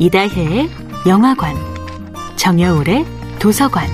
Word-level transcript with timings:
이다혜의 0.00 0.70
영화관, 1.06 1.54
정여울의 2.36 3.04
도서관. 3.38 3.86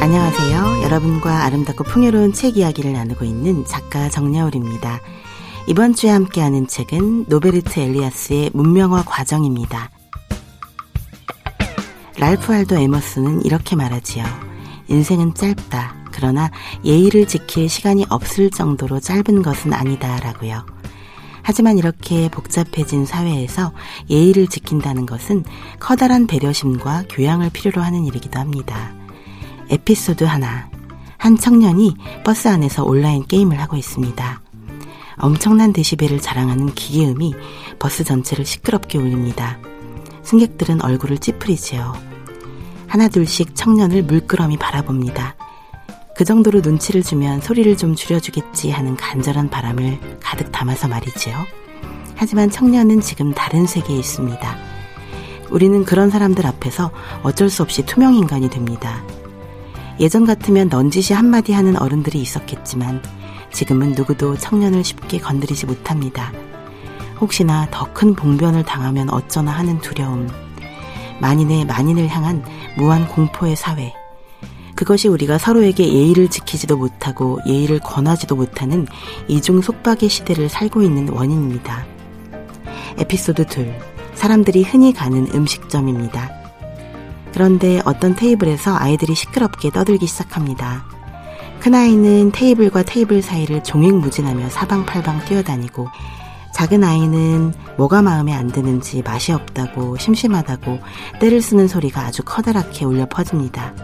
안녕하세요. 0.00 0.82
여러분과 0.82 1.44
아름답고 1.44 1.84
풍요로운 1.84 2.32
책 2.32 2.56
이야기를 2.56 2.92
나누고 2.92 3.24
있는 3.24 3.64
작가 3.66 4.08
정여울입니다. 4.08 4.98
이번 5.68 5.94
주에 5.94 6.10
함께하는 6.10 6.66
책은 6.66 7.26
노베르트 7.28 7.78
엘리아스의 7.78 8.50
문명화 8.52 9.04
과정입니다. 9.04 9.92
랄프 12.18 12.52
알도 12.52 12.76
에머스는 12.76 13.44
이렇게 13.44 13.76
말하지요. 13.76 14.24
인생은 14.88 15.34
짧다. 15.34 15.99
그러나 16.12 16.50
예의를 16.84 17.26
지킬 17.26 17.68
시간이 17.68 18.06
없을 18.08 18.50
정도로 18.50 19.00
짧은 19.00 19.42
것은 19.42 19.72
아니다라고요. 19.72 20.64
하지만 21.42 21.78
이렇게 21.78 22.28
복잡해진 22.28 23.06
사회에서 23.06 23.72
예의를 24.08 24.46
지킨다는 24.46 25.06
것은 25.06 25.44
커다란 25.78 26.26
배려심과 26.26 27.04
교양을 27.10 27.50
필요로 27.50 27.82
하는 27.82 28.04
일이기도 28.04 28.38
합니다. 28.38 28.94
에피소드 29.70 30.24
하나. 30.24 30.68
한 31.16 31.36
청년이 31.36 31.96
버스 32.24 32.48
안에서 32.48 32.84
온라인 32.84 33.26
게임을 33.26 33.60
하고 33.60 33.76
있습니다. 33.76 34.42
엄청난 35.18 35.72
데시벨을 35.72 36.20
자랑하는 36.20 36.74
기계음이 36.74 37.34
버스 37.78 38.04
전체를 38.04 38.44
시끄럽게 38.44 38.98
울립니다. 38.98 39.58
승객들은 40.22 40.82
얼굴을 40.82 41.18
찌푸리지요. 41.18 41.94
하나둘씩 42.86 43.54
청년을 43.54 44.02
물끄러미 44.04 44.56
바라봅니다. 44.56 45.36
그 46.20 46.24
정도로 46.26 46.60
눈치를 46.60 47.02
주면 47.02 47.40
소리를 47.40 47.78
좀 47.78 47.94
줄여주겠지 47.94 48.70
하는 48.70 48.94
간절한 48.94 49.48
바람을 49.48 50.18
가득 50.20 50.52
담아서 50.52 50.86
말이지요. 50.86 51.34
하지만 52.14 52.50
청년은 52.50 53.00
지금 53.00 53.32
다른 53.32 53.64
세계에 53.66 53.96
있습니다. 53.96 54.56
우리는 55.48 55.82
그런 55.86 56.10
사람들 56.10 56.46
앞에서 56.46 56.90
어쩔 57.22 57.48
수 57.48 57.62
없이 57.62 57.86
투명 57.86 58.12
인간이 58.12 58.50
됩니다. 58.50 59.02
예전 59.98 60.26
같으면 60.26 60.68
넌지시 60.68 61.14
한마디 61.14 61.54
하는 61.54 61.80
어른들이 61.80 62.20
있었겠지만 62.20 63.02
지금은 63.50 63.92
누구도 63.92 64.36
청년을 64.36 64.84
쉽게 64.84 65.20
건드리지 65.20 65.64
못합니다. 65.64 66.34
혹시나 67.18 67.66
더 67.70 67.86
큰 67.94 68.14
봉변을 68.14 68.66
당하면 68.66 69.08
어쩌나 69.08 69.52
하는 69.52 69.80
두려움. 69.80 70.28
만인의 71.22 71.64
만인을 71.64 72.08
향한 72.08 72.44
무한 72.76 73.08
공포의 73.08 73.56
사회. 73.56 73.94
그것이 74.80 75.08
우리가 75.08 75.36
서로에게 75.36 75.92
예의를 75.92 76.28
지키지도 76.28 76.78
못하고 76.78 77.38
예의를 77.44 77.80
권하지도 77.80 78.34
못하는 78.34 78.86
이중 79.28 79.60
속박의 79.60 80.08
시대를 80.08 80.48
살고 80.48 80.80
있는 80.80 81.10
원인입니다. 81.10 81.84
에피소드 82.96 83.42
2. 83.42 83.70
사람들이 84.14 84.62
흔히 84.62 84.94
가는 84.94 85.28
음식점입니다. 85.34 86.30
그런데 87.30 87.82
어떤 87.84 88.14
테이블에서 88.16 88.74
아이들이 88.74 89.14
시끄럽게 89.14 89.68
떠들기 89.68 90.06
시작합니다. 90.06 90.86
큰아이는 91.60 92.32
테이블과 92.32 92.84
테이블 92.84 93.20
사이를 93.20 93.62
종횡무진하며 93.62 94.48
사방팔방 94.48 95.26
뛰어다니고 95.26 95.88
작은 96.54 96.84
아이는 96.84 97.52
뭐가 97.76 98.00
마음에 98.00 98.32
안 98.32 98.48
드는지 98.48 99.02
맛이 99.02 99.32
없다고 99.32 99.98
심심하다고 99.98 100.78
때를 101.20 101.42
쓰는 101.42 101.68
소리가 101.68 102.00
아주 102.00 102.22
커다랗게 102.24 102.86
울려 102.86 103.06
퍼집니다. 103.10 103.74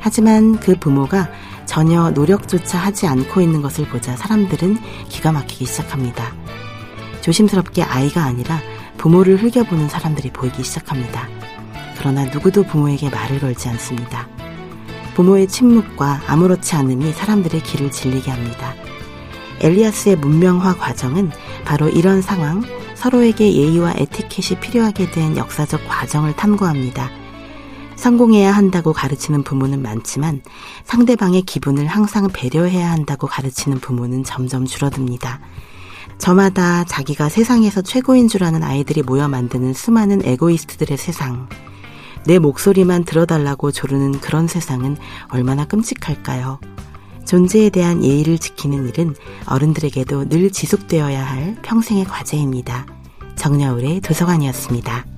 하지만 0.00 0.58
그 0.58 0.74
부모가 0.74 1.30
전혀 1.66 2.10
노력조차 2.10 2.78
하지 2.78 3.06
않고 3.06 3.40
있는 3.40 3.62
것을 3.62 3.86
보자 3.86 4.16
사람들은 4.16 4.78
기가 5.08 5.30
막히기 5.30 5.66
시작합니다. 5.66 6.32
조심스럽게 7.20 7.82
아이가 7.82 8.24
아니라 8.24 8.60
부모를 8.96 9.42
흘겨보는 9.42 9.88
사람들이 9.88 10.30
보이기 10.30 10.64
시작합니다. 10.64 11.28
그러나 11.98 12.24
누구도 12.24 12.64
부모에게 12.64 13.10
말을 13.10 13.40
걸지 13.40 13.68
않습니다. 13.68 14.26
부모의 15.14 15.48
침묵과 15.48 16.22
아무렇지 16.26 16.74
않음이 16.76 17.12
사람들의 17.12 17.62
길을 17.62 17.90
질리게 17.90 18.30
합니다. 18.30 18.74
엘리아스의 19.60 20.16
문명화 20.16 20.76
과정은 20.76 21.30
바로 21.64 21.88
이런 21.90 22.22
상황, 22.22 22.62
서로에게 22.94 23.52
예의와 23.52 23.94
에티켓이 23.96 24.60
필요하게 24.60 25.10
된 25.10 25.36
역사적 25.36 25.86
과정을 25.86 26.34
탐구합니다. 26.36 27.19
성공해야 28.00 28.50
한다고 28.50 28.94
가르치는 28.94 29.42
부모는 29.42 29.82
많지만 29.82 30.40
상대방의 30.84 31.42
기분을 31.42 31.86
항상 31.86 32.28
배려해야 32.32 32.90
한다고 32.90 33.26
가르치는 33.26 33.78
부모는 33.80 34.24
점점 34.24 34.64
줄어듭니다. 34.64 35.38
저마다 36.16 36.84
자기가 36.84 37.28
세상에서 37.28 37.82
최고인 37.82 38.26
줄 38.28 38.42
아는 38.42 38.62
아이들이 38.62 39.02
모여 39.02 39.28
만드는 39.28 39.74
수많은 39.74 40.22
에고이스트들의 40.24 40.96
세상. 40.96 41.46
내 42.24 42.38
목소리만 42.38 43.04
들어달라고 43.04 43.70
조르는 43.70 44.20
그런 44.20 44.48
세상은 44.48 44.96
얼마나 45.28 45.66
끔찍할까요? 45.66 46.58
존재에 47.26 47.68
대한 47.68 48.02
예의를 48.02 48.38
지키는 48.38 48.88
일은 48.88 49.14
어른들에게도 49.46 50.30
늘 50.30 50.50
지속되어야 50.50 51.22
할 51.22 51.54
평생의 51.60 52.06
과제입니다. 52.06 52.86
정여울의 53.36 54.00
도서관이었습니다. 54.00 55.09